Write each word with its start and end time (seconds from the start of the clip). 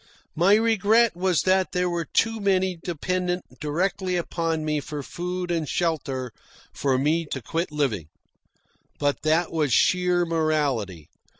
My 0.35 0.55
regret 0.55 1.15
was 1.15 1.43
that 1.43 1.73
there 1.73 1.87
were 1.87 2.05
too 2.05 2.39
many 2.39 2.75
dependent 2.75 3.45
directly 3.59 4.15
upon 4.15 4.65
me 4.65 4.79
for 4.79 5.03
food 5.03 5.51
and 5.51 5.69
shelter 5.69 6.31
for 6.73 6.97
me 6.97 7.27
to 7.27 7.39
quit 7.39 7.71
living. 7.71 8.07
But 8.97 9.21
that 9.21 9.51
was 9.51 9.71
sheer 9.73 10.25
morality. 10.25 11.07